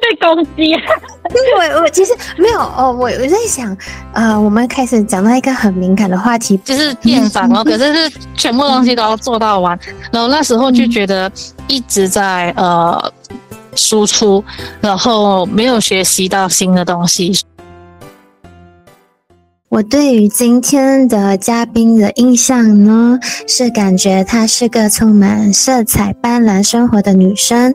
[0.02, 0.74] 被攻击。
[1.56, 3.76] 我我其实没有哦，我我在想，
[4.12, 9.78] 呃，我们开始讲到一个很敏感的话题，就是电访哦，可是是全部东西都要做到完，
[10.10, 11.30] 然后那时候就觉得
[11.68, 13.12] 一直在呃
[13.76, 14.42] 输出，
[14.80, 17.32] 然后没有学习到新的东西。
[19.70, 23.16] 我对于今天的嘉宾的印象呢，
[23.46, 27.72] 是感觉她是个充满色彩斑斓生活的女生。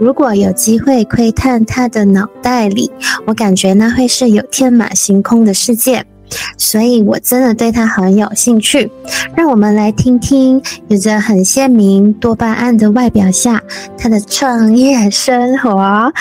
[0.00, 2.90] 如果有机会窥探她的脑袋里，
[3.28, 6.04] 我感觉那会是有天马行空的世界。
[6.58, 8.90] 所以我真的对她很有兴趣。
[9.36, 13.62] 让我们来听听有着很鲜明多巴胺的外表下，
[13.96, 16.12] 她的创业生活。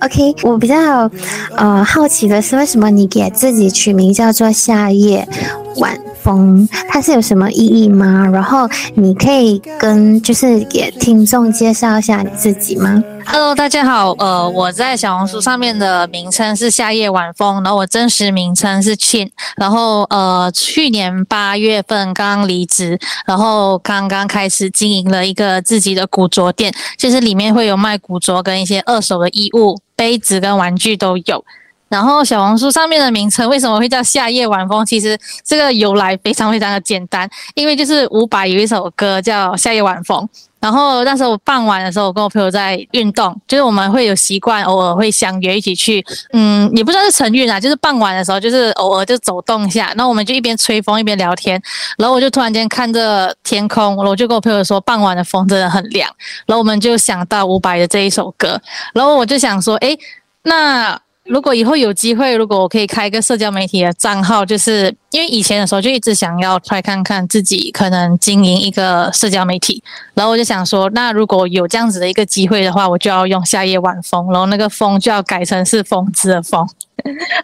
[0.00, 1.10] OK，我比较
[1.56, 5.28] 呃好奇的是，为什么你给自己取名叫做夏夜
[5.76, 5.98] 晚？
[6.22, 6.68] 风？
[6.88, 8.26] 它是有什么意义吗？
[8.32, 14.12] 然后你可以跟就是给听众介绍一下你自己吗？Hello，大家好。
[14.18, 19.30] 呃，我在小红书上面的名称是夏夜晚风，然后我真实名称是庆。
[19.56, 31.44] 然后呃，去年八月份刚刚离职，然后刚刚开始经营了一个自己的古着店，就是里面会有卖古着跟一些二手的衣物、杯子跟玩具都有。
[31.88, 34.84] 然后小红书上面的名称为什么会叫夏夜晚风？
[34.84, 40.20] 其实这个由来非常非常的简单，因为就是伍佰有一首歌叫《夏夜晚风》。
[40.60, 49.92] 然后那时候傍晚的时候，我跟我朋友在运动，就是我们会有习惯，偶尔会相约一起去，嗯，也不知道是晨运啊，就是傍晚的时候，就是偶尔就走动一下。
[49.96, 51.62] 然后我们就一边吹风一边聊天。
[51.96, 56.10] 然后我就突然间看着天空，我就跟我朋友说，傍晚的风真的很凉。
[56.46, 58.60] 然后我们就想到伍佰的这一首歌。
[58.92, 59.96] 然后我就想说，诶，
[60.42, 61.00] 那。
[61.28, 69.82] 如果以后有机会，如果我可以开一个社交媒体的账号，就是因为以前的时候就一直想要来看看自己可能经营一个社交媒体，
[70.14, 76.66] 然后我就想说，那如果有这样子的一个机会的话，我就要用夏夜晚风，然后那个风就要改成是风之的风，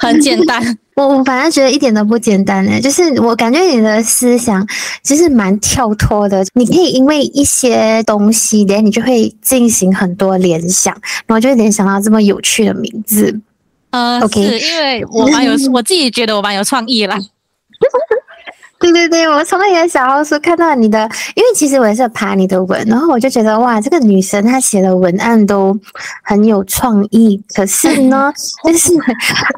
[0.00, 0.78] 很简单。
[0.96, 4.66] 我我反正觉得一点都不简单诶，就是我感觉你的思想
[5.02, 10.94] 其实蛮跳脱的，你可以因为一些东西，连你就会进行很多联想，
[11.26, 13.40] 然后就联想到这么有趣的名字。
[13.94, 17.16] 呃，是因为我蛮有， 我自己觉得我蛮有创意啦。
[18.80, 25.78] 对对对，我从你的小红书看到你的，因为其实我也是爬你的文，然后我就觉得哇，这个女生她写的文案都
[26.22, 27.40] 很有创意。
[27.54, 28.32] 可是呢，
[28.64, 28.92] 就是，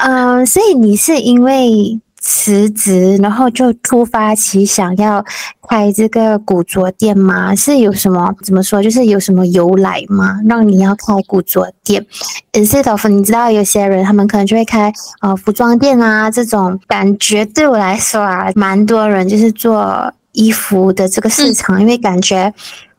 [0.00, 1.98] 嗯，所以你是因为。
[2.28, 5.24] 辞职，然后就突发奇想要
[5.68, 7.54] 开这个古着店吗？
[7.54, 8.82] 是有什么怎么说？
[8.82, 10.40] 就是有什么由来吗？
[10.44, 12.04] 让你要开古着店
[12.52, 22.52] ？Instead of 你知道有些人他们可能就会开呃服装店啊，这种感觉对我来说啊，蛮多人就是做衣服的这个市场，因为感觉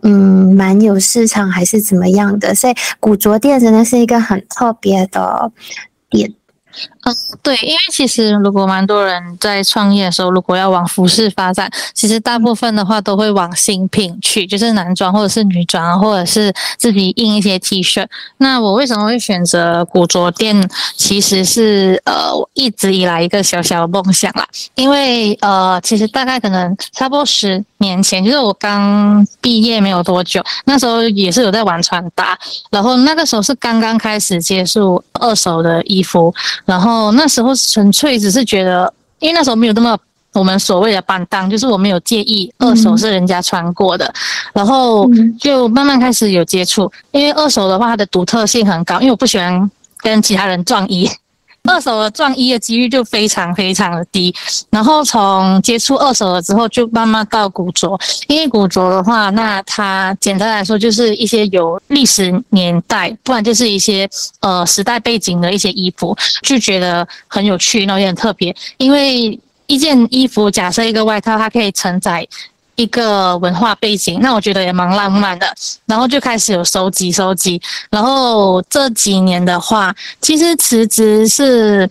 [0.03, 5.51] 嗯蛮有市场还是怎么样的，所以古着店真的是一个很特别的
[6.09, 6.33] 店。
[7.07, 18.05] 嗯，对，因为其实如果蛮多人在创业的时候，如果要往服饰发展，其实大部分的话都会往新品去，就是男装或者是女装，或者是自己印一些 T 恤。
[18.39, 20.69] 那我为什么会选择古着店？
[20.97, 24.45] 其实是呃，我一直以来一个小小的梦想啦。
[24.75, 32.37] 因为呃，其实大概可能差不多十年前，就是我刚毕业没有多久，那时候也是有在玩穿搭，
[32.69, 36.33] 然后那个时候是刚刚开始接触二手的衣服。
[36.65, 39.97] 然后哦那时候纯粹只是觉得，因为那时候没有那么
[40.33, 44.11] 我们所谓的板当，就是我没有介意二手是人家穿过的，
[44.53, 45.07] 然后
[45.39, 46.91] 就慢慢开始有接触。
[47.11, 51.09] 因为二手的话，它的独特性很高，因为我不喜欢跟其他人撞衣。
[51.67, 54.33] 二手的撞衣的几率就非常非常的低，
[54.69, 57.99] 然后从接触二手了之后，就慢慢到古着。
[58.27, 68.55] 因为古着的话，那它简单来说就是一些有历史年代，不然就是一些呃时代背景的一些衣服，就觉得很有趣，然后也很特别。
[68.77, 72.27] 因为一件衣服，假设一个外套，它可以承载。
[72.77, 75.51] 一个文化背景，那我觉得也蛮浪漫的。
[75.87, 77.59] 然后就开始有收集收集。
[77.89, 81.89] 然后这几年的话，其实辞职是，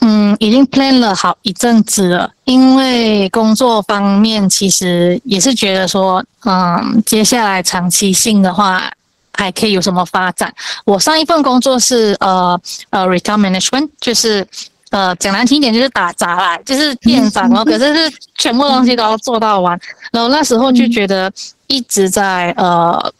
[0.00, 2.30] 嗯，已经 plan 了好一阵子了。
[2.44, 8.90] 因为工作方面，其实也是觉得说，嗯，接下来长期性的话，
[9.34, 10.50] 还可以有什么发展？
[10.86, 14.46] 我上一份工作是呃呃 retail management，就是。
[14.94, 17.64] 呃，讲难听一点就是打杂啦，就是店长哦。
[17.66, 19.76] 可是是全部东西都要做到完，
[20.12, 21.28] 然后那时候就觉得
[21.66, 23.12] 一直在呃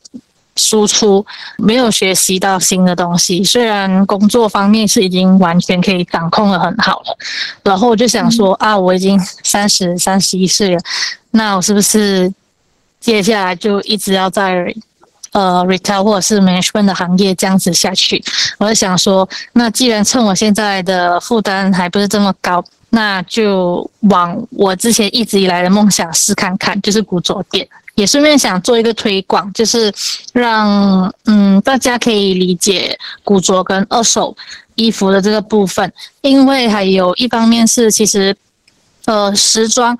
[0.54, 1.26] 输出，
[1.58, 3.42] 没有学习到新的东西。
[3.42, 7.18] 虽然工作方面是已经完全可以掌控的很好了，
[7.64, 10.80] 然后我就想说啊，我已经三十三十一岁了，
[11.32, 12.32] 那我是不是
[13.00, 14.72] 接下来就一直要在
[15.34, 18.24] 呃 retail 或者是 management 的行业这样子下去。
[18.58, 27.68] 我就想说，那既然趁我现在的负担还不是这么高，那就往我之前一直以来的梦想试看看，就是古着店。
[27.96, 29.92] 也顺便想做一个推广，就是
[30.32, 34.36] 让嗯大家可以理解古着跟二手
[34.74, 38.36] 衣服的这个部分，因为还有一方面是其实
[39.04, 39.96] 呃时装，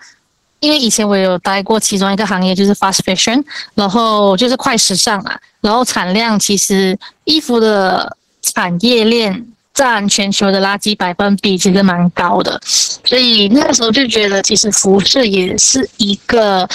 [0.65, 3.45] 因为以前我有待过其中一个行业就是 fast fashion，
[3.75, 16.69] 然后就是快时尚啊，然后产量其实衣服的产业链占全球的垃圾百分比其实蛮高的，所以那个时候就觉得其实服饰也是一个。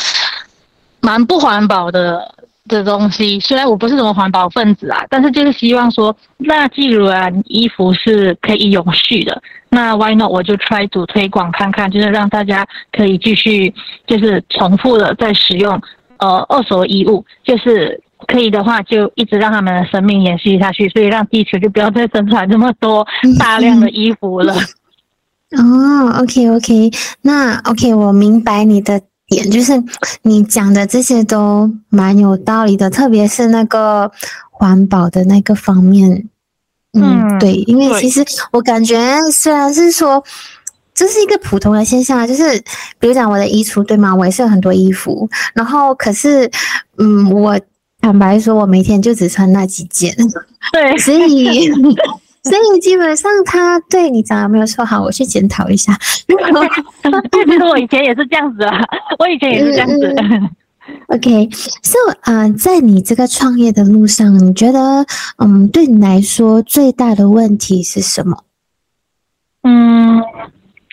[1.02, 2.36] 蛮不环保的
[2.68, 13.74] 的东西，虽然我不是什么环保分子啊，但是就是希望说，那既然衣服是可以永续的，那 Why not 我就 try to 推广看看，就是让大家可以继续
[14.06, 15.82] 就是重复的在使用
[16.18, 23.08] 呃二手衣物，就是可以的话就一直让他们的生命延续下去，所以让地球就不要再生产这么多
[23.40, 24.54] 大量的衣服了。
[25.58, 26.92] 哦，OK OK，
[27.24, 29.02] 那 OK 我明白你的。
[29.30, 29.82] 点就是
[30.24, 34.12] 你讲的这些都蛮有道理的，特别是那个
[34.52, 36.28] 环保的那个方面。
[36.94, 39.00] 嗯，对，因为其实我感觉
[39.32, 40.24] 虽然是说
[40.94, 42.60] 这是一个普通的现象，就是
[43.00, 44.16] 比如讲我的衣橱对吗？
[44.16, 46.50] 我也是有很多衣服，然后可是
[46.98, 47.60] 嗯，我
[48.02, 50.16] 坦白说，我每天就只穿那几件。
[50.74, 51.72] 对，所以。
[52.44, 55.94] 所以基本上他对你讲的没有说好，我去检讨一下。
[55.98, 58.80] 其实我以前也是这样子啊，
[59.20, 60.16] 我以前也是这样子。
[61.10, 65.06] OK，So 啊，在你这个创业的路上，你觉得
[65.38, 68.44] 嗯，对你来说最大的问题是什么？
[69.64, 70.22] 嗯，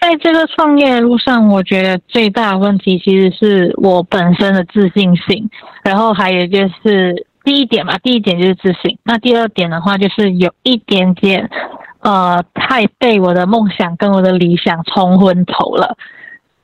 [0.00, 5.48] 在这个创业路上，我觉得最大的问题其实是我本身的自信心，
[5.84, 7.26] 然后还有就是。
[7.46, 8.98] 第一点嘛，第一点就是自信。
[9.04, 11.48] 那第二点的话，就是有一点点，
[12.00, 15.96] 呃，太被我的梦想跟我的理想冲昏头了。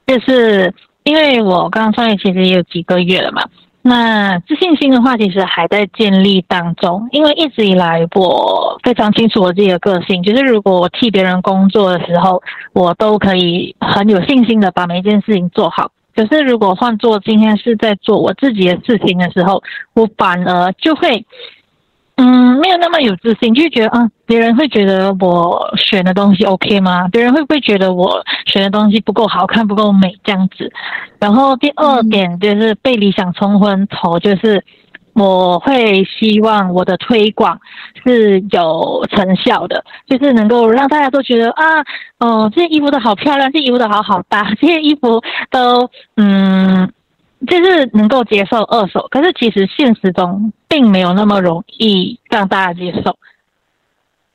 [0.08, 0.75] 就是
[1.05, 3.43] 因为我刚刚创业其实也有几个月了嘛，
[3.81, 7.08] 那自信心的话，其实还在建立当中。
[7.12, 12.43] 因为一直以来，我非常清楚我自己的个性，就是如果我替别人工作的时候，
[12.73, 15.93] 我都可以很有信心的把每一件事情做好。
[16.14, 19.62] 可是，如果换做今天是在做我自己的事情的时候，
[19.94, 21.25] 我反而就会，
[22.17, 27.09] 嗯，没有那么有自信，就觉得啊，别人会觉得我选的东西 OK 吗？
[27.09, 30.73] 别人会不会觉得我选的东西不够好看、不够美这样子？
[31.19, 34.65] 然后第二点就是被理想冲昏头，就是。
[35.14, 37.61] 我会希望我的推广
[38.03, 41.64] 是有成效的，就是能够让大家都觉得啊，
[42.19, 45.20] 哦，这件衣服都好漂亮，这衣服都好好搭， 这件衣服
[45.50, 46.91] 都嗯，
[47.47, 49.06] 就是能够接受二手。
[49.11, 53.17] 可是其实现实中并没有那么容易让大家接受。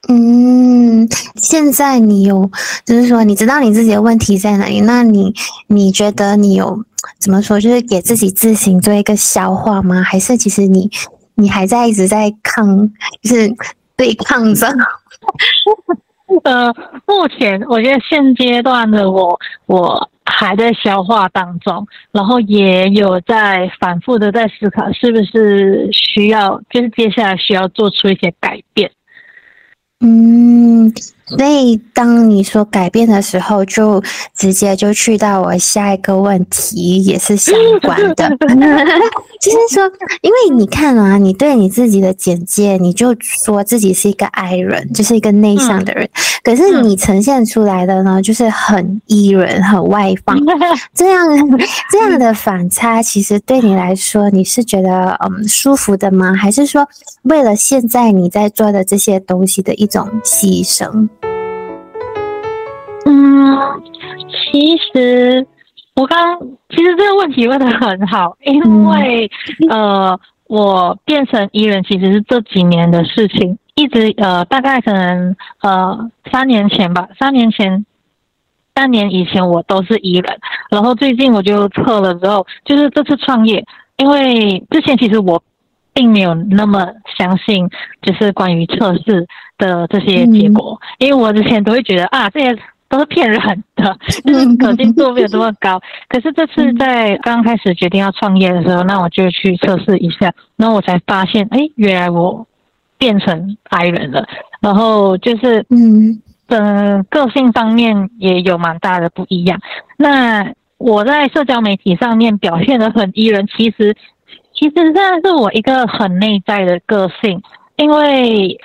[0.09, 2.49] 嗯，现在你有，
[2.85, 4.81] 就是说你知道你自己的问题在哪里？
[4.81, 5.33] 那你
[5.67, 6.83] 你觉得你有？
[7.19, 7.59] 怎么说？
[7.59, 10.01] 就是给自己自行做一个消化吗？
[10.01, 10.89] 还是其实你
[11.35, 12.91] 你还在一直在抗，
[13.21, 13.53] 就是
[13.95, 14.67] 对抗着？
[16.43, 16.73] 呃，
[17.05, 28.91] 目前我觉得现阶段的我，我还在消化当中，然后也有在反复的在思考，是不是需要，就是接下来需要做出一些改变。
[30.01, 30.93] 嗯。
[31.29, 34.01] 所以，当你说改变的时候，就
[34.35, 38.29] 直接就去到我下一个问题，也是相关的。
[39.39, 39.83] 就是说，
[40.21, 46.09] 因为你看啊，你对你自己的简介，你就说自己是一个 I 人，就是一个内向的人。
[46.43, 50.37] 可是你呈现出来的呢，就是很 E 人，很外放。
[50.95, 51.27] 这样
[51.91, 56.33] 这样的反差，其实对你来说，你是觉得嗯舒服的吗？
[56.33, 56.87] 还是说，
[57.23, 61.07] 为了现在你在做的这些东西的一种牺牲？
[63.09, 63.81] 嗯，
[64.51, 65.47] 其实
[65.95, 69.31] 我刚其实这个问题问的很好，因为
[69.69, 77.85] 呃，我变成艺人其实是这几年的事情，一直呃，大概可能呃三年前吧，三年前，
[78.75, 83.63] 三年以前我都是艺人，然后最近我就测了之后，就是这次创业，
[83.95, 85.41] 因为之前其实我
[85.93, 86.85] 并没有那么
[87.17, 87.69] 相信，
[88.01, 89.25] 就是关于测试
[89.57, 92.59] 的这些结果，因为我之前都会觉得啊这些。
[92.89, 95.79] 都是骗人的， 就是可信度没有这么高。
[96.09, 102.47] 可是这次在刚开始决定要创业的时候，那我就去测试一下，然后我才发现，哎，原来我
[102.97, 104.25] 变成 I 人了。
[104.61, 109.59] 然后就是，嗯，呃，个性方面也有蛮大的不一样。
[109.97, 113.95] 那我在社交媒体上面表现的很 E 人，其实
[114.53, 117.41] 其实这是我一个很内在的个性，
[117.75, 118.57] 因为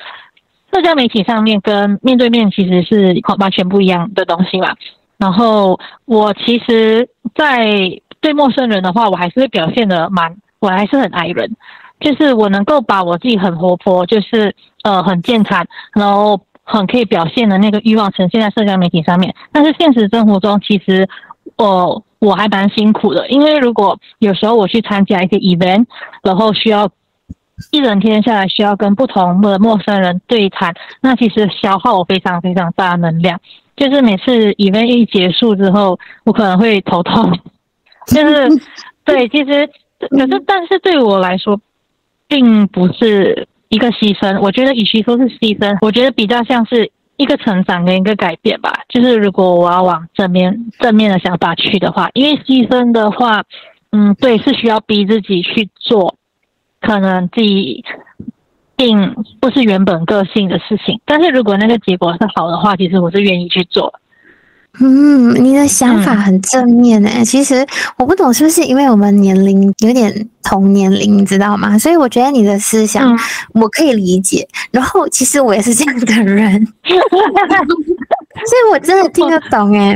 [0.72, 4.74] 社交媒体上面跟面对面其实是完全不一样的东西嘛。
[5.18, 7.68] 然后我其实，在
[8.20, 11.54] 对陌生人的话，我还是表现的蛮，我还是很爱人，
[12.00, 19.34] 就是我能够把我自己很活泼，就是呃很健谈，然后很可以表现的那个欲望呈现在社交媒体上面。
[19.52, 21.08] 但是现实生活中，其实
[21.56, 25.84] 我我还蛮辛苦的，因为如果有时候我去参加一些 event，
[26.22, 26.88] 然后需要
[27.70, 33.40] 一整天下来需要跟不同的陌生人对谈，那其实消耗我非常非常大的能量。
[33.76, 37.38] 就是每次 event 一结束之后，我可能会头痛。
[38.06, 38.48] 就是
[39.04, 39.68] 对，其实
[40.10, 41.60] 可是但是对我来说，
[42.28, 44.40] 并不是一个牺牲。
[44.40, 46.90] 我觉得与其说是牺牲，我觉得比较像是。
[47.18, 53.44] 一个成长跟一个改变吧，就是如果我要往正面正面的想法去的话，因为牺牲的话，
[53.92, 56.16] 嗯，对，是需要逼自己去做，
[56.82, 57.84] 可能自己
[58.76, 63.94] 并不是原本个性的事情，但是如果那个结果是好的话，其实我是愿意去做。
[64.80, 67.22] 嗯，你的想法很正面诶。
[67.22, 67.66] 其实
[67.98, 71.78] 我不懂是不是因为我们年龄有点同年龄，你知道吗？
[71.78, 73.14] 所以我觉得你的思想
[73.52, 74.48] 我可以理解。
[74.70, 79.94] 然后其实我也是这样的人， 所以我真的听得懂诶。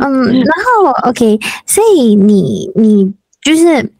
[0.00, 3.92] 嗯，然后 OK，所以你你就是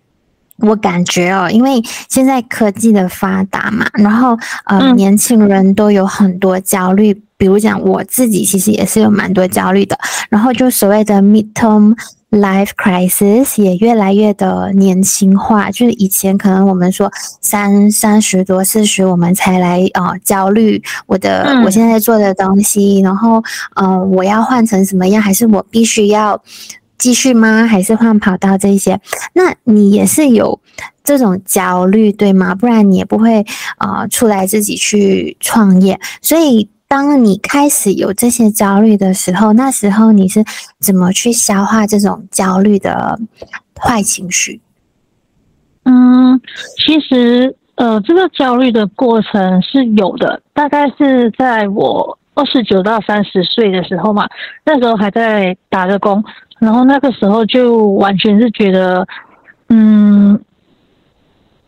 [0.59, 7.23] 我感觉哦，因为现在科技的发达嘛，然后呃，年轻人都有很多焦虑。
[7.39, 9.99] 比如讲，我自己其实也是有蛮多焦虑的，
[10.31, 11.95] 然后就所谓的 midterm
[12.31, 23.45] life crisis 也越来越的年轻化，就是以前可能我们说三三十多四十我们才来啊焦虑我的我现在做的东西，然后
[23.75, 26.43] 呃我要换成什么样，还是我必须要
[26.99, 27.67] 继续吗？
[27.67, 29.01] 还是换跑道这些？
[29.35, 30.61] 那你也是有
[31.03, 32.55] 这种焦虑对吗？
[32.55, 33.45] 不然你也不会
[33.79, 36.69] 啊出来自己去创业，所以。
[36.89, 40.45] 当你开始有这些焦虑的时候，那时候你是
[40.79, 43.19] 怎么去消化这种焦虑的
[43.77, 44.61] 坏情绪？
[45.83, 46.41] 嗯，
[46.87, 54.29] 其实呃，这个焦虑的过程是有的，大概是在我二十九到三十岁的时候嘛，
[54.65, 56.23] 那时候还在打着工，
[56.59, 59.07] 然后那个时候就完全是觉得，
[59.69, 60.41] 嗯，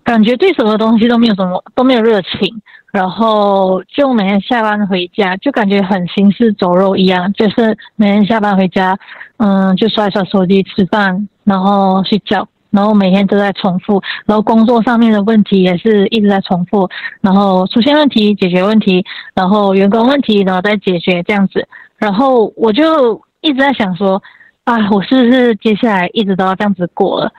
[0.02, 2.62] 感觉对什么东西都没有什么都没有热情。
[2.90, 8.96] 然后就每天下班回家，就感觉很行尸走肉一样，就是每天下班回家，
[9.36, 16.88] 嗯，就刷一刷手机、吃饭，然后睡觉，然后每天都在重复，然后工作上面的问题也是一直在重复，
[17.20, 19.04] 然后出现问题解决问题，
[19.34, 21.68] 然后员工问题然后再解决这样子，
[21.98, 24.22] 然后我就一直在想说，
[24.68, 27.32] 啊，我是不是接下来一直都要这样子过了？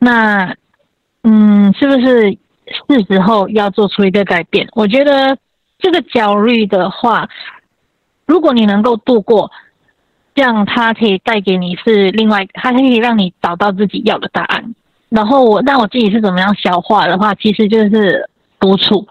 [0.00, 0.52] 那，
[1.22, 2.36] 嗯，是不是？
[2.88, 4.66] 是时候要做出一个改变。
[4.72, 5.36] 我觉得
[5.78, 7.28] 这个焦虑的话，
[8.26, 9.48] 如果你能够度过，
[10.34, 14.74] 这样它可以带给你是另外，它可以让你找到自己要的答案。
[15.08, 19.06] 然后我，那我自己是怎么样消化的话，其实就是独处。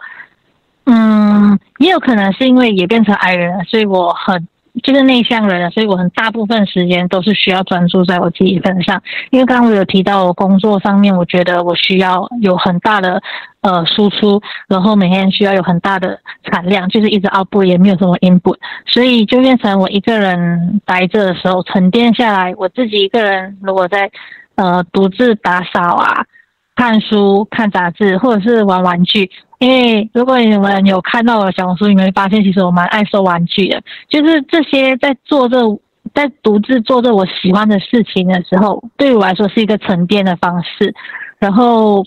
[0.88, 4.46] 嗯，也有可能是因为也变成爱人了，所以我很。
[4.82, 9.02] 就是内向人，所以我很大部分时间都是需要专注在我自己身上。
[9.30, 13.22] 因为刚刚我有提到，我工作上面，我觉得我需要有很大的
[13.62, 24.12] 呃输出，然后每天需要有很大的产量，就是一直 out 不也没有什么 input，所以就变成我一个人待着的时候沉淀下来，我自己一个人如果在
[24.56, 26.26] 呃独自打扫啊、
[26.76, 29.30] 看书、看杂志，或者是玩玩具。
[29.62, 33.80] 因为如果你们有看到我小红书，你们会发现其实我蛮爱收玩具的。
[34.10, 35.56] 就是这些在做这，
[36.16, 40.96] 在独自做着我喜欢的事情的时候，对我来说是一个沉淀的方式，
[41.38, 42.04] 然后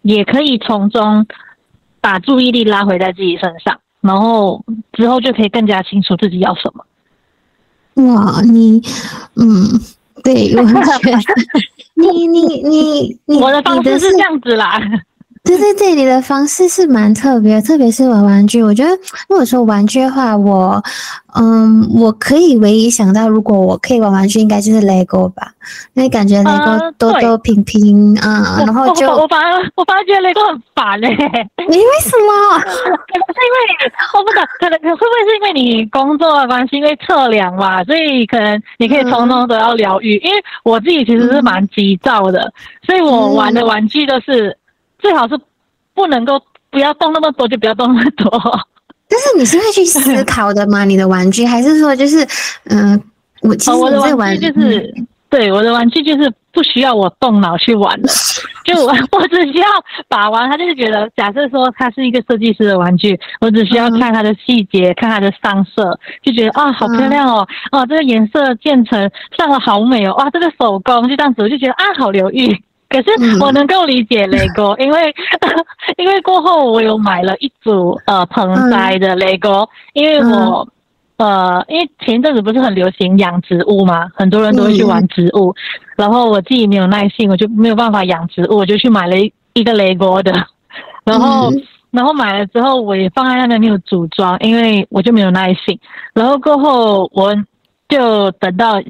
[0.00, 1.26] 也可以从中
[2.00, 6.86] 把注意力拉回在自己身上，然后之后就可以更加清楚自己要什么。
[8.14, 8.80] 哇，你，
[9.36, 9.78] 嗯，
[10.22, 11.18] 对，我觉得
[11.96, 14.80] 你你你你，我的方式是这样子啦。
[15.44, 18.62] 对对对，你的方式是蛮特别，特别是玩玩具。
[18.62, 18.90] 我觉得
[19.28, 20.82] 如果说玩具的话，我
[21.34, 25.52] 嗯，我可以唯一想到，如果我可以玩玩具，应该就是 LEGO 吧，
[25.92, 31.08] 因为感觉 LEGO 多多平平啊， 然后就我反而我反而觉得 LEGO 很烦嘞。
[31.68, 32.58] 你为什么？
[32.64, 40.16] 可能是因为我不知道，可能会不会是因为你工作的关系，因为测量嘛，所以可能你可以从中得到疗愈。
[40.24, 42.50] 因为我自己其实是蛮急躁的，
[42.86, 44.56] 所以我玩的玩具都是。
[45.04, 45.38] 最好是
[45.92, 48.30] 不能够不要动那么多，就不要动那么多。
[49.06, 50.86] 但是你是会去思考的吗？
[50.86, 52.26] 你的玩具还是说就是
[52.70, 52.98] 嗯，
[53.42, 54.94] 我其实我的玩具就是
[55.28, 58.08] 对，我的玩具就是不需要我动脑去玩的，
[58.64, 59.66] 就我我只需要
[60.08, 72.64] 把玩，他就是觉得，假设说它是一个设计师的玩具，我只需要看它的细节，看它的上色，就觉得啊，好漂亮哦，哦，这个颜色渐层上的好美哦，哇，这个手工就这样子，我就觉得啊，好疗愈。
[72.94, 75.12] 可是我能够理解 雷 o 因为
[75.96, 80.68] 因为过后我有买了一组呃盆栽的雷 o 因为我
[81.16, 85.52] 呃因为前一阵子不是很流行养植物嘛，很多人都会去玩植物，
[85.96, 90.32] 然后我自己没有耐性，我就没有办法养植物，我就去买了一一个雷 o 的，
[91.04, 91.50] 然后
[91.90, 95.76] 然后买了之后我也放在那边没有组装，因为我就没有耐性，
[96.14, 97.34] 然后过后我
[97.88, 98.80] 就等到。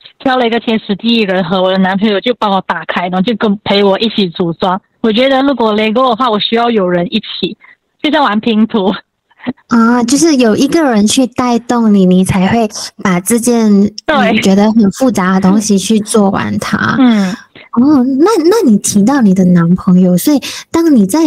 [0.18, 4.80] 挑了一个天时地利人和，我的男朋友就帮我打开，然后就跟陪我一起组装。
[5.00, 7.56] 我觉得如果雷哥的话，我需要有人一起，
[8.02, 8.92] 就像玩拼图
[9.68, 12.68] 啊，就是有一个人去带动你，你才会
[13.02, 16.96] 把这件你觉得很复杂的东西去做完它。
[16.98, 17.30] 嗯，
[17.72, 20.40] 哦，那那你提到你的男朋友，所以
[20.70, 21.20] 当你在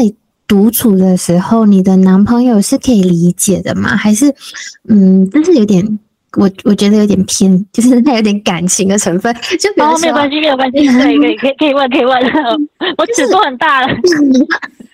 [0.45, 3.95] 独处的时候，你的男朋友是可以理解的吗？
[3.95, 4.35] 还是
[4.89, 5.99] 嗯，就是有点。
[6.37, 9.35] 我我觉得有点偏， 就是他有点感情的成分。
[9.59, 12.15] 就哦，没有关系，没有关系， 可以可以可以可以问可以问。
[12.97, 13.87] 我尺度很大了。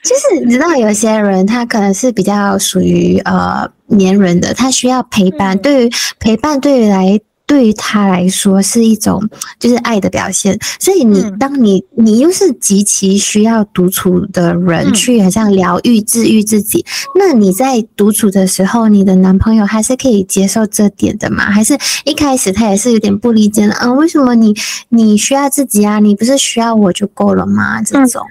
[0.04, 5.58] 就是你知道，有些人他可能是比较属于呃黏人的，他需要陪伴。
[5.58, 7.20] 对于陪伴，对于来。
[7.48, 9.28] 对于他来说是一种
[9.58, 16.86] 就是爱的表现，所以你当你你又是极其需要独处的人去好像疗愈治愈自己，
[17.16, 21.46] 那你在独处的时候，你的男朋友还是可以接受这点的吗？
[21.46, 21.74] 还是
[22.04, 23.74] 一开始他也是有点不理解的？
[23.76, 24.54] 嗯，为什么你
[24.90, 26.00] 你需要自己啊？
[26.00, 27.82] 你不是需要我就够了吗？
[27.82, 28.22] 这种，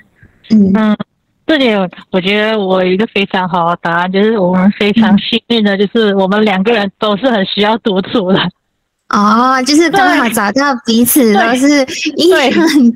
[0.51, 0.97] 嗯嗯，
[1.47, 1.81] 这点
[2.11, 8.39] 我觉得我有一个非常好的答案，就是我们非常幸运的，就是我们两个人都是很需要独处的。
[9.09, 11.69] 哦，就是刚好找到彼此都是
[12.17, 12.41] 一样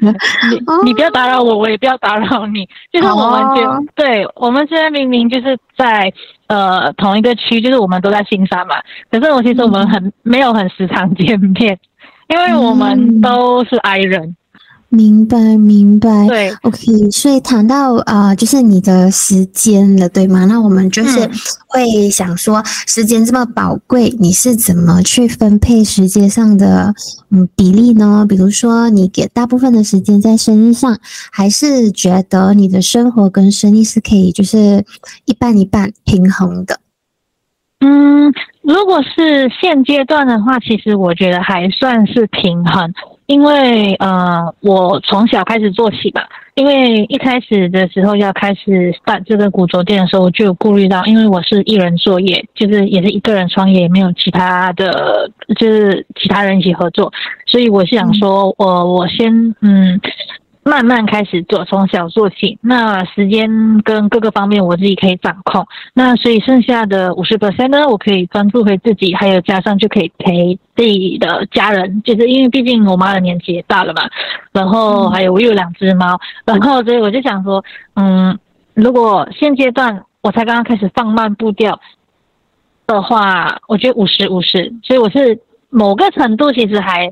[0.00, 0.12] 的。
[0.50, 2.68] 你你不要打扰我，我也不要打扰你。
[2.92, 6.12] 就是我们就对，我们现在明明就是在
[6.48, 8.74] 呃同一个区，就是我们都在新山嘛。
[9.08, 11.78] 可是我其实我们很没有很时常见面，
[12.28, 14.36] 因为我们都是 I 人。
[14.92, 16.26] 明白，明白。
[16.26, 17.10] 对，OK。
[17.12, 20.46] 所以谈到啊，就是你的时间了，对吗？
[20.46, 21.30] 那我们就是
[21.68, 26.92] 会想说，时间这么宝贵，你是怎么去分配时间上的
[27.30, 28.26] 嗯比例呢？
[28.28, 30.98] 比如说，你给大部分的时间在生意上，
[31.30, 34.84] 还是觉得你的生活跟生意是可以就是
[35.24, 36.80] 一半一半平衡的？
[37.78, 38.34] 嗯，
[38.72, 42.94] 如果是现阶段的话，其实我觉得还算是平衡。
[43.26, 46.28] 因为呃，我从小开始做起吧。
[46.54, 57.12] 因为一开始的时候要开始办这个古着店的时候，我就顾虑到，因为我是一人作业，就是也是一个人创业，也没有其他的，就是其他人一起合作，
[57.46, 60.00] 所以我是想说，我我先嗯。
[60.62, 62.58] 慢慢开始做，从小做起。
[62.60, 65.66] 那时间跟各个方面我自己可以掌控。
[65.94, 72.02] 那所以剩下的五十 percent 呢，我可以专注回自己，还有加上就可以陪自己的家人。
[72.02, 74.02] 就是因为毕竟我妈的年纪也大了嘛，
[74.52, 78.38] 然后还有我有两只猫，然后所以我就想说，嗯，
[78.74, 81.80] 如果现阶段我才刚刚开始放慢步调
[82.86, 87.10] 的话，我觉得五十五十，所以我是某个程度其实还。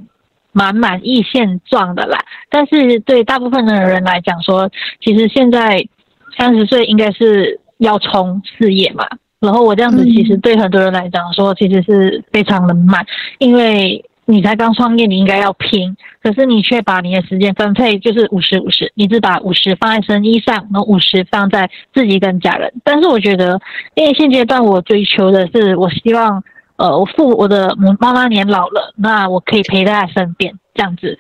[0.59, 2.19] 蛮满意现状的啦，
[2.51, 4.69] 但是对大部分的人来讲说，
[5.01, 5.87] 其实现在
[6.37, 9.07] 三十岁应该是要冲事业嘛。
[9.39, 13.07] 然后我这样子，其实对很多人来讲说，其实是非常的慢，
[13.39, 22.73] 因为你才刚创业，你应该要拼，可是你却把你的时间分配就是五十五十，你只把五十放在生意上，然后五十放在自己跟家人。
[22.83, 23.61] 但是我觉得，
[23.95, 26.43] 因为现阶段我追求的是，我希望。
[26.79, 31.19] 呃，我父我的母妈妈年老了，那我可以陪在她身边，这样子。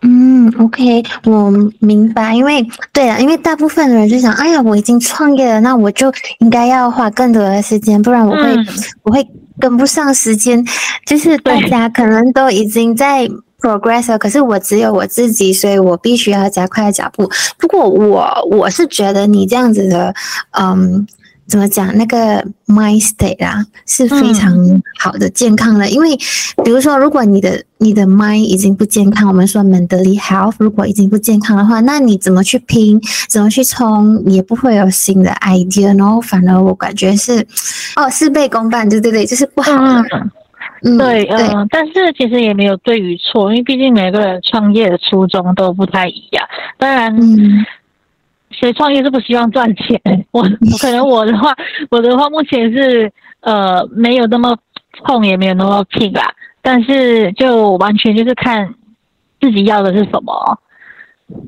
[0.00, 2.34] 嗯，OK，我明白。
[2.34, 8.56] 因为对啊，因为大部分的人就想，哎呀，我已经创业了，那我就应该要花更多的时间，不然我会
[9.02, 9.26] 我会
[9.58, 10.62] 跟不上时间。
[11.06, 13.26] 就是大家可能都已经在
[13.60, 17.30] progress 了，可是我只有我自己，所以我必须要加快脚步。
[17.58, 20.14] 不过我我是觉得你这样子的，
[20.58, 21.06] 嗯。
[21.46, 21.96] 怎么讲？
[21.96, 24.56] 那个 mind state 啊是非常
[24.98, 26.16] 好的健康的，因为
[26.64, 37.46] 比如说，如果你的你的 mind 已经不健康，我们说 mentally health 如果已经不健康的话，那你怎么去拼，怎么去冲，也不会有新的 idea，然后反而我感觉是
[37.96, 39.72] 哦事倍功半，对对对，就是不好。
[40.82, 46.46] 嗯，对，嗯，但是其实也没有对与错，因为毕竟每个人创业的初衷都不太一样，
[46.78, 47.14] 当然。
[48.58, 50.00] 谁创业是不希望赚钱？
[50.30, 51.54] 我我可能我的话，
[51.90, 54.56] 我的话目前是呃没有那么
[55.04, 56.32] 碰，也没有那么拼啦。
[56.62, 58.74] 但是就完全就是看，
[59.40, 60.58] 自己要的是什么。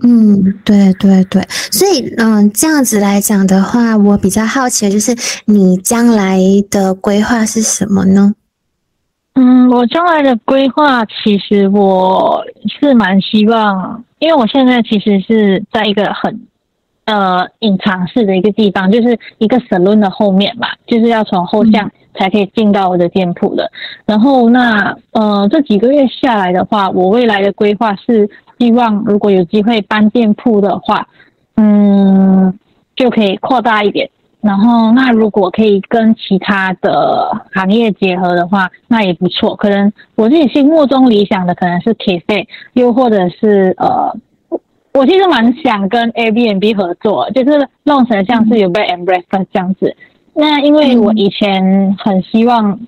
[0.03, 5.15] 嗯，对对对，所以嗯，这样子来讲的话，我比较好奇的就是
[5.47, 6.39] 你将来
[6.71, 8.35] 的规划是什么呢？
[9.35, 12.43] 嗯，我将来的规划其实我
[12.81, 16.41] 是蛮希望，因为我现在其实是在一个很
[17.07, 23.71] 呃隐藏式的一个地方，就是一个 salon 的后面嘛，就是要从后巷才可以进到我的店铺的。
[24.05, 31.09] 然后那呃这几个月下来的话，我未来的规划是希望如果有机会搬店铺的话，
[31.57, 32.59] 嗯，
[32.95, 34.11] 就可以扩大一点。
[34.43, 39.57] 然后，那如果可以跟其他的行业结合的话，那也不错。
[39.57, 44.17] 可能我自己心目中理想的可能是 cafe，又或者是呃，
[44.97, 49.95] 我其实蛮想跟 Airbnb 合作，就是弄成像是有 bed and breakfast 这样子。
[50.33, 52.81] 那因为我以前很希望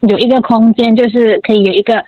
[0.00, 2.02] 有一个空间，就是可以有一个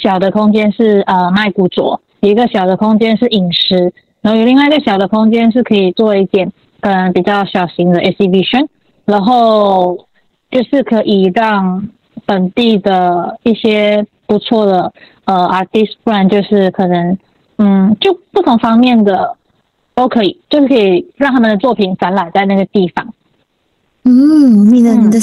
[0.00, 6.50] 小的空间是呃卖古着，有一个小的空间是饮食，然后有另外一个小的空间是可以做一点。
[6.80, 8.68] 嗯，比较小型的 exhibition，
[9.04, 10.06] 然后
[10.48, 11.88] 就是可以让
[12.24, 14.92] 本地的一些不错的
[15.24, 17.18] 呃 artist brand，就是可能
[17.56, 19.36] 嗯，就不同方面的
[19.96, 23.12] 都可以，就是可以让他们的作品展览在那个地方。
[24.10, 25.18] 嗯，你的你的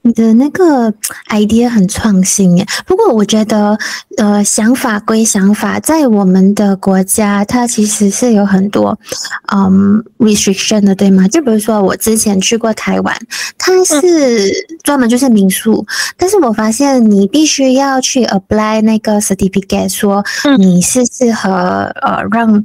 [0.00, 0.90] 你的那个
[1.28, 2.66] idea 很创新耶。
[2.86, 3.76] 不过我觉得，
[4.16, 8.98] 呃，想法归想法，在我们的国家，它其实是有很多
[9.52, 11.28] 嗯 restriction 的，对吗？
[11.28, 13.14] 就比如说我之前去过台湾，
[13.58, 14.50] 它是
[14.82, 15.84] 专门就是民宿，
[16.16, 20.24] 但是我发现你必须要去 apply 那个 certificate，说
[20.56, 21.50] 你是适合
[22.00, 22.64] 呃让。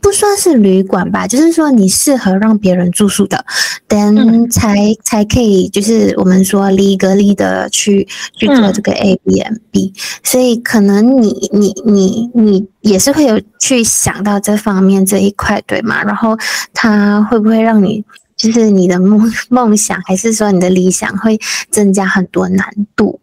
[0.00, 3.44] 不算是旅馆吧，就是说你适合让别人住宿的，
[3.86, 16.02] 等才才可以，就是我们说离隔离的去去做这个 A B M B，所以可能你你你你也是会有去想到这方面这一块，对吗？
[16.02, 16.36] 然后
[16.72, 18.04] 他会不会让你
[18.36, 21.38] 就是你的梦梦想，还是说你的理想会
[21.70, 23.20] 增加很多难度？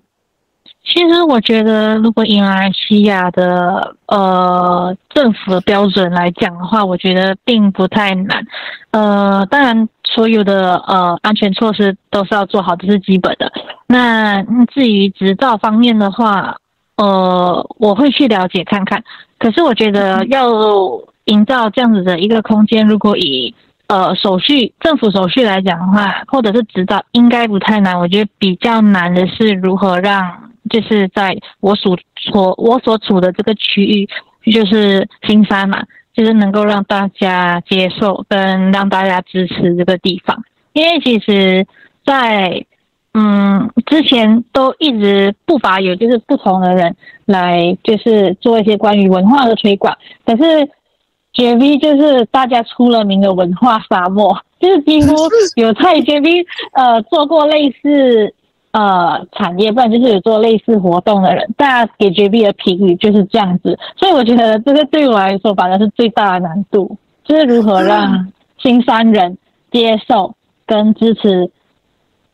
[0.86, 8.46] 其实我觉得，如果以马来西亚的呃政府的标准来讲的话，我觉得并不太难。
[8.92, 13.52] 呃，当然，所有的呃安全措施都是要做好，这是基本的。
[13.88, 14.42] 那
[14.74, 16.56] 至于执照方面的话，
[16.98, 19.04] 呃，我会去了解看看。
[19.38, 20.48] 可是我觉得要
[21.26, 23.54] 营造这样子的一个空间，如果以
[23.88, 28.00] 呃手续政府手续来讲的话，或者是执照，应该不太难。
[28.00, 30.45] 我觉得比较难的是如何让。
[30.70, 34.10] 就是在我所所我所处的这个区域，
[34.52, 40.44] 就是新山嘛，就是能够让大家接受跟让大家支持这个地方。
[40.74, 41.66] 因为其实，
[42.04, 42.66] 在
[43.14, 50.70] 嗯之前都一直不乏有就是不同的人来就是做一些关于文化的推广，可是
[51.32, 55.16] 绝 V 就是大家出了名的文化沙漠， 就是几乎
[55.56, 58.34] 有在绝 V 呃做过类似。
[58.78, 69.38] 呃，产业不然就是有做类似活动的人，大家给 JB 的评语就是这样子，所以我觉得这个对我来说反而是最大的难度， 就是如何让新山人
[69.72, 70.36] 接受
[70.66, 71.50] 跟支持，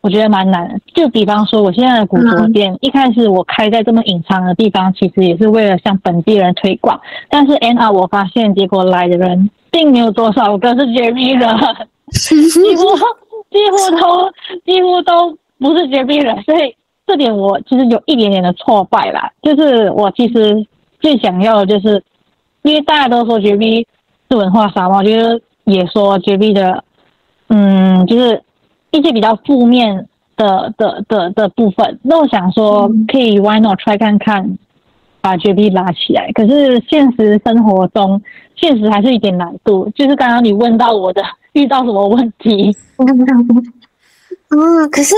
[0.01, 0.80] 我觉得蛮难的。
[0.95, 6.99] 就比方说，我现在的古着店，一开始我开在这么隐藏的地方，其实也是为了向本地人推广，
[7.30, 11.56] 但是 N R 我发现结果来的人并没有多少个是 JB 人，
[12.10, 12.97] 几乎
[13.51, 14.32] 几乎都
[14.65, 15.38] 几乎都。
[15.62, 19.32] 不是绝壁人，所以这点我其实有一点点的挫败啦。
[19.43, 20.65] 就是我其实
[21.00, 22.04] 最想要的就是，
[22.63, 23.86] 因为大家都说绝壁
[24.28, 26.84] 是文化沙漠，我觉得也说绝壁的，
[27.50, 28.41] 嗯，就是
[28.89, 32.00] 一些比较负面的的的的部分。
[32.02, 34.58] 那我想说，可以 why not try 看看，
[35.21, 36.32] 把绝壁拉起来。
[36.32, 38.19] 可是现实生活中，
[38.56, 39.88] 现实还是一点难度。
[39.93, 41.21] 就是刚刚你问到我的
[41.54, 42.76] 遇到什么问题。
[44.52, 45.16] 哦，可是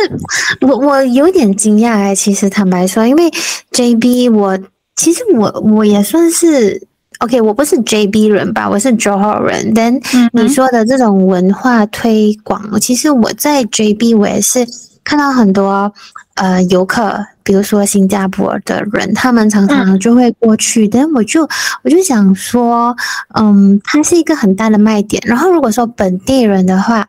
[0.62, 3.32] 我我有点惊讶哎，其实坦白说，因为
[3.72, 4.58] JB 我
[4.96, 6.80] 其实我我也算是
[7.18, 9.74] OK，我不是 JB 人吧，我是 Johor 人。
[9.74, 10.00] 但
[10.34, 14.64] 你说的这种文化推广，其实我在 JB 我也是
[15.04, 15.92] 看到很多
[16.36, 20.88] 呃游客，比如说新加坡的人，他们常常就会过去。
[20.88, 21.42] 但我就
[21.84, 22.96] 我就想说，
[23.40, 25.24] 嗯，它是一个很大的卖点。
[25.26, 27.08] 然后如果说本地人的话，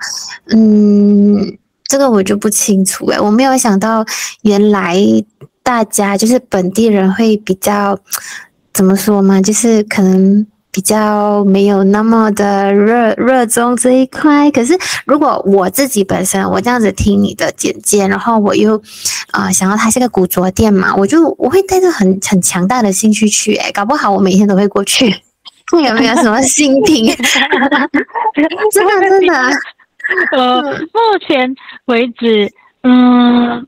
[0.48, 1.58] 嗯。
[1.88, 4.04] 这个我就不清楚哎，我没有想到
[4.42, 4.96] 原来
[5.62, 7.98] 大家就是本地人会比较
[8.72, 14.50] 怎么说嘛，就是可能比较没有那么的热热衷这一块。
[14.50, 18.82] 可是如果我自己本身，我这样子听你的简介，然后我又
[19.30, 25.14] 啊想要它是个古着店嘛，我就我会带着很很强大的兴趣去，哎，搞不好我每天都会过去。
[25.72, 27.14] 有没有什么新品？
[28.72, 29.34] 真 的真的。
[30.36, 31.54] 呃，目前
[31.86, 32.50] 为止，
[32.82, 33.66] 嗯，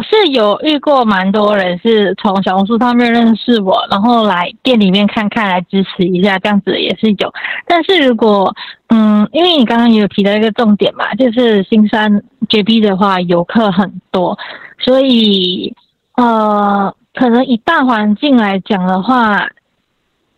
[0.00, 7.32] 是有遇过蛮多人是从小红书上面认识我，然后来店里面看看，来支持一下，这样子也是有。
[7.66, 8.54] 但是如果，
[8.88, 14.36] 嗯，因为你刚刚也有提到一个重点嘛，就是新山 JB 的话，游客很多，
[14.78, 15.74] 所以
[16.16, 19.48] 呃，可能以大环境来讲的话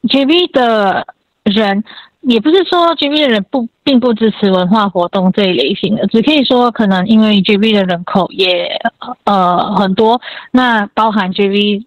[0.02, 1.06] ，JB 的
[1.44, 1.82] 人。
[2.28, 8.68] 也不是说 G B 的人不并不支持文化活动这一类型的，只可以说可能因为 G B 的人口也
[9.22, 11.86] 呃很多，那包含 G B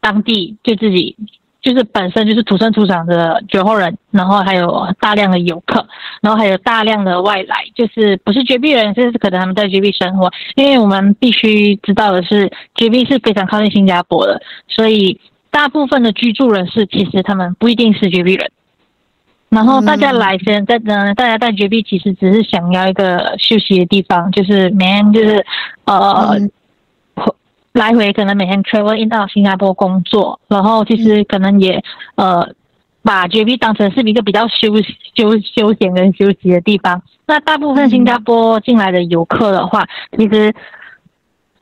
[0.00, 1.16] 当地就自己
[1.62, 5.86] 就是本身就是土生土长的酒后人，然后还有大量的游客，
[6.20, 15.18] 然后还有大量的外来，就是不是 G B 人，就是可能他们在 G B 生活，因为我们必须知道的是 G B 是非常靠近新加坡的，所以
[15.50, 18.50] 大部分的居住人士其实他们不一定是 G B 人。
[19.54, 25.46] 然后大家来先在呢，大家在绝壁其实只是想要一个休息的地方，就是每天就是
[25.84, 26.36] 呃
[27.72, 31.82] 来回可能每天 travel in 到新加坡工作，然后其实可能也
[32.16, 32.48] 呃
[33.02, 34.74] 把绝壁当成是一个比较休
[35.14, 37.02] 休休闲跟休息的地方。
[37.26, 39.84] 那大部分新加坡进来的游客的话，
[40.16, 40.54] 其实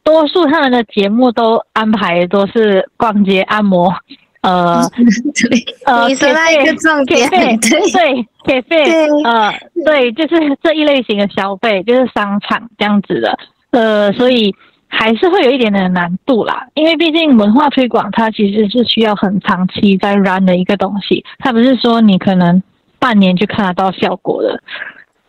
[0.03, 3.95] 多数他们的节目都安排都是逛街按摩。
[4.43, 4.83] 呃，
[5.87, 7.57] 呃，你说到一个重点， 对
[7.93, 9.53] 对，给费，呃，
[9.85, 13.39] 对，就是这一类型的消费，就是商场这样子的，
[13.71, 14.53] 呃，所以
[14.89, 22.61] 还是会有一点点难度啦，因为毕竟文化推广它其实是需要很长期在 run 的一个东西，它不是说你可能
[22.99, 24.61] 半年就看得到效果的。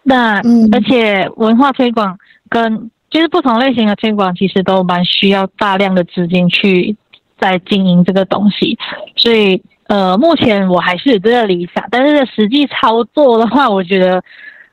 [0.02, 2.18] 那而且文化推广
[2.50, 6.98] 跟就是不同类型的推广，其实都蛮需要大量的资金去。
[7.40, 8.78] 在经营这个东西，
[9.16, 14.24] 所以呃，目前我还是有这个理想，但是实际操作的话，我觉得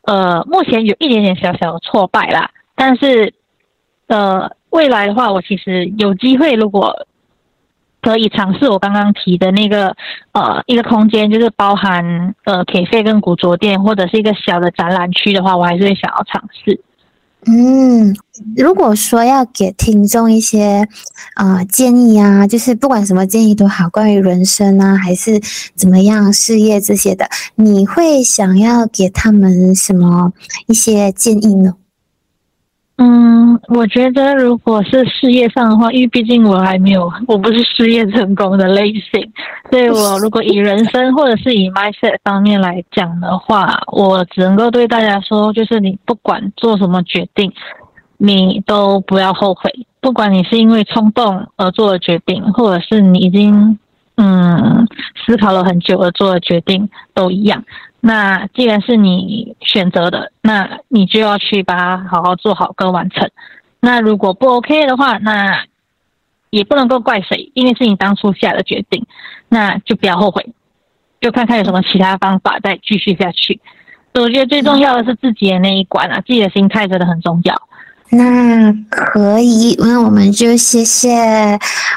[0.02, 2.50] 呃，目前有一点点小小的挫败啦。
[2.76, 3.34] 但是
[4.06, 7.06] 呃，未来的话，我其实有机会，如果
[8.00, 9.94] 可以尝试我刚刚提的那个
[10.32, 16.80] 呃一个空间，就是包含呃 K 费跟古着店或者是一个小的展览区的话，我还是会想要尝试。
[17.46, 18.14] 嗯，
[18.56, 20.86] 如果说要给听众一些
[21.34, 25.40] 啊建议啊，就是不管什么建议都好，关于人生啊，还是
[25.74, 30.32] 怎么样事业这些的，你会想要给他们什么
[30.66, 31.74] 一些建议呢？
[33.02, 39.32] 嗯，我觉得如果是事业上的话，因为毕竟我还没有，我不是事业成功的类型，
[39.70, 47.50] 所以我如果以人生或者是以 mindset 方面来讲的话，我只能够对大家说，就是你不管做什么决定，
[48.18, 53.78] 你都不要后悔，不管你是因为冲动而做的决定，或者是你已经
[54.18, 54.86] 嗯
[55.24, 57.64] 思考了很久而做的决定，都一样。
[58.00, 63.30] 那既然是你选择的，那你就要去把它好好做好跟完成。
[63.80, 65.64] 那如果不 OK 的话，那
[66.50, 69.06] 也不能够怪谁，因为是你当初下的决定，
[69.48, 70.46] 那就不要后悔，
[71.20, 73.60] 就看看有什么其他方法再继续下去。
[74.14, 77.54] 我觉得最重要的是自己的那一关啊，自己的心态真的很重要。
[78.10, 81.12] 那可以，那我们就谢谢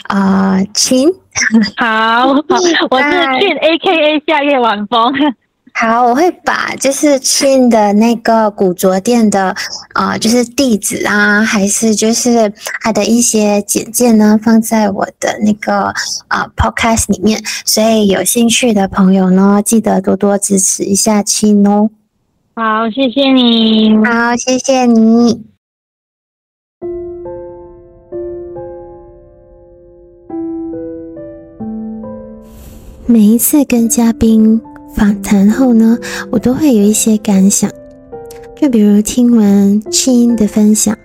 [0.09, 1.09] 啊，亲。
[1.77, 2.27] 好，
[2.91, 5.11] 我是俊 A K A 夏夜晚风。
[5.75, 9.53] 好，我会把就是 Chin 的那个古着店的
[9.93, 15.91] 啊，就是地址啊，还是就是它的一些简介呢，放在我的那个
[16.27, 17.43] 啊 Podcast 里面。
[17.65, 21.89] 所以有兴趣的朋友呢，记得多多支持一下 Chin 哦。
[22.55, 23.97] 好，谢谢你。
[24.05, 25.43] 好，谢谢你。
[33.05, 34.62] 每一次跟嘉宾。
[34.95, 35.97] 访谈后呢，
[36.32, 37.69] 我都会有一些感想，
[38.60, 40.97] 就比如听完青的分享，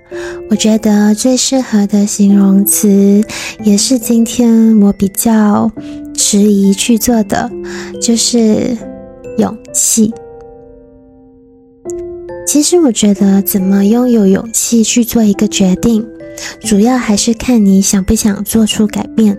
[0.51, 3.23] 我觉得最适合的形容词，
[3.65, 5.71] 也是今天我比较
[6.15, 7.51] 迟疑去做的，
[8.01, 8.77] 就是
[9.39, 10.13] 勇气。
[12.47, 16.07] 其实我觉得，怎么拥有勇气去做一个决定？
[16.61, 19.37] 主要还是看你想不想做出改变。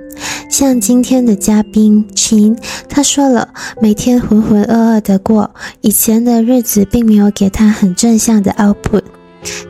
[0.50, 2.54] 像今天的嘉宾秦，
[2.90, 3.48] 他说了，
[3.82, 9.04] 每天浑浑噩噩的过，以前的日子并没有给他很正向的 output，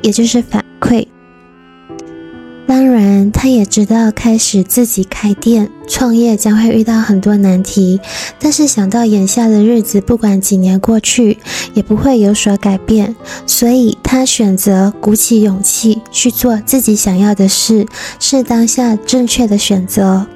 [0.01, 1.05] 也就是反馈。
[2.69, 7.99] 当然，他也知道开始自己开店创业将会遇到很多难题，
[8.37, 11.39] 但是想到眼下的日子，不管几年过去，
[11.73, 13.15] 也不会有所改变，
[13.47, 17.87] 所以他选择鼓起勇气去做自己想要的事，
[18.19, 20.27] 是当下正确的选择。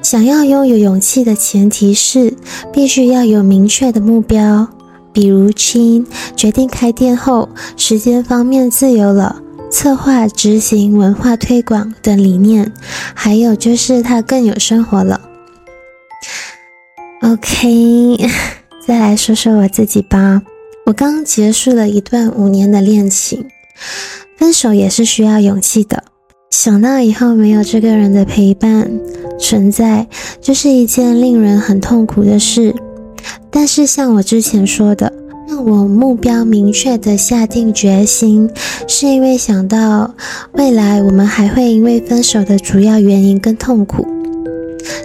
[0.00, 2.32] 想要拥有勇气的前提是，
[2.72, 4.68] 必须要有明确的目标。
[5.12, 12.72] 比如亲决定开店后，时间方面自由了，策划、执行、文化推广等理念，
[13.14, 15.20] 还有就是他更有生活了。
[17.22, 18.16] OK，
[18.86, 20.42] 再来说说我自己吧。
[20.86, 23.46] 我刚结束了一段五年的恋情，
[24.38, 26.04] 分手也是需要勇气的。
[26.50, 28.90] 想到以后没有这个人的陪伴
[29.38, 30.08] 存在，
[30.40, 32.74] 就是一件令人很痛苦的事。
[33.50, 35.12] 但是像我之前说的，
[35.48, 38.50] 让我目标明确的下定决心，
[38.86, 40.14] 是因为想到
[40.52, 44.06] 未来我们还会因为分手的主要原因更痛苦，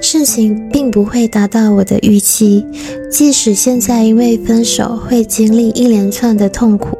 [0.02, 2.66] 事情并不会达到我的预期。
[3.10, 6.98] 即使现在因为分手会经历一连串的痛苦，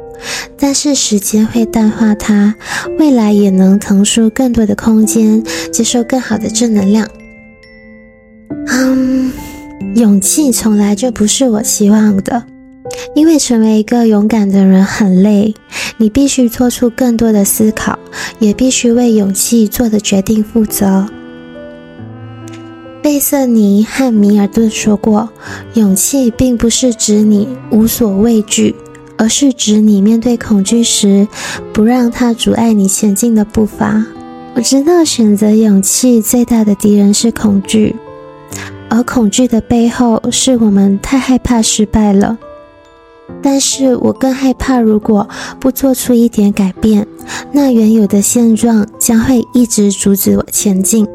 [0.58, 2.54] 但是时间会淡化它，
[2.98, 7.06] 未来也能腾出更多的空间，接受更好的正能量。
[8.68, 9.30] 嗯。
[9.96, 12.42] 勇气从来就不是我希望的，
[13.14, 15.54] 因为成为一个勇敢的人很累，
[15.96, 17.98] 你必须做出更多的思考，
[18.38, 21.06] 也必须为勇气做的决定负责。
[23.02, 25.28] 贝瑟尼和米尔顿说过，
[25.74, 28.74] 勇气并不是指你无所畏惧，
[29.18, 31.28] 而是指你面对恐惧时，
[31.72, 34.04] 不让它阻碍你前进的步伐。
[34.54, 37.94] 我知道选择勇气最大的敌人是恐惧。
[38.88, 42.38] 而恐惧的背后，是我们太害怕失败了。
[43.42, 45.28] 但是我更害怕，如果
[45.60, 47.06] 不做出一点改变，
[47.52, 51.06] 那原有的现状将会一直阻止我前进。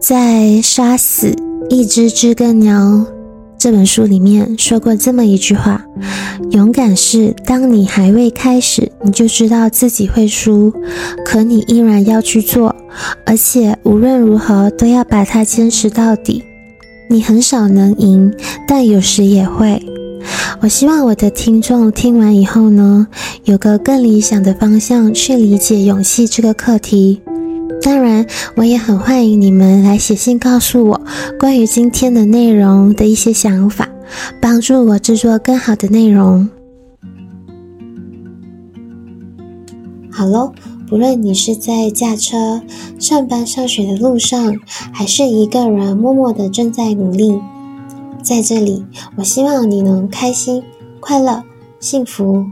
[0.00, 1.34] 在杀死
[1.68, 3.04] 一只知更鸟。
[3.58, 5.84] 这本书里面说过这么一句话：
[6.52, 10.72] 勇敢是当你还未开始，你就知道自己会输，
[11.24, 12.76] 可你依然要去做，
[13.26, 16.44] 而且无论如何都要把它坚持到底。
[17.10, 18.32] 你很少能赢，
[18.68, 19.82] 但有时也会。
[20.60, 23.06] 我希望我的听众听完以后呢，
[23.44, 27.20] 有个更理想的方向去理解勇气这个课题。
[27.80, 28.26] 当然，
[28.56, 31.00] 我也很欢迎你们来写信告诉我
[31.38, 33.88] 关于今天的内容的一些想法，
[34.40, 36.48] 帮助我制作更好的内容。
[40.10, 40.52] 好喽，
[40.88, 42.60] 不论你是在驾车、
[42.98, 44.56] 上班、上学的路上，
[44.92, 47.38] 还是一个人默默的正在努力，
[48.22, 48.84] 在这里，
[49.16, 50.62] 我希望你能开心、
[51.00, 51.42] 快乐、
[51.80, 52.44] 幸福。